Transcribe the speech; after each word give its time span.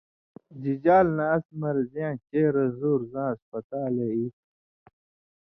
جِجال 0.61 1.05
نہ 1.17 1.23
اَس 1.35 1.45
مرضیاں 1.61 2.13
چے 2.27 2.39
رن٘زُور 2.53 2.99
زاں 3.11 3.29
ہسپتالے 3.33 4.07
ای 4.15 4.25
تھو۔ 4.35 4.41